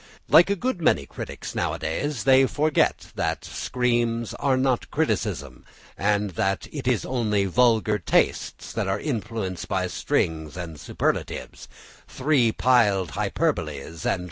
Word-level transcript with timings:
Like 0.27 0.49
a 0.49 0.55
good 0.55 0.81
many 0.81 1.05
critics 1.05 1.53
now 1.53 1.73
a 1.73 1.77
days, 1.77 2.23
they 2.23 2.47
forget 2.47 3.11
that 3.15 3.45
screams 3.45 4.33
are 4.33 4.57
not 4.57 4.89
criticism, 4.89 5.63
and 5.95 6.31
that 6.31 6.65
it 6.71 6.87
is 6.87 7.05
only 7.05 7.45
vulgar 7.45 7.99
tastes 7.99 8.73
that 8.73 8.87
are 8.87 8.99
influenced 8.99 9.67
by 9.67 9.85
strings 9.85 10.57
of 10.57 10.79
superlatives, 10.79 11.67
three 12.07 12.51
piled 12.51 13.11
hyperboles, 13.11 13.57
and 13.59 13.75
pompous 13.75 14.05
epithets. 14.07 14.19